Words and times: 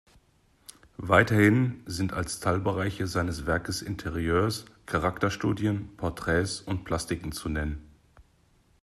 Weiterhin 0.97 1.83
sind 1.85 2.11
als 2.11 2.39
Teilbereiche 2.39 3.05
seines 3.05 3.45
Werkes 3.45 3.83
Interieurs, 3.83 4.65
Charakterstudien, 4.87 5.95
Porträts 5.95 6.59
und 6.59 6.85
Plastiken 6.85 7.31
zu 7.33 7.49
nennen. 7.49 7.87